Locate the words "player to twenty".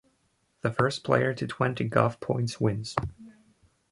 1.03-1.83